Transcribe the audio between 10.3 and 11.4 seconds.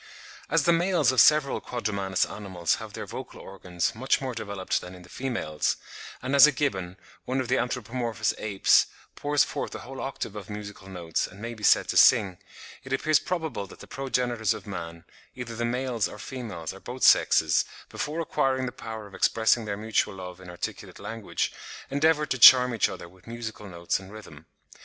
of musical notes and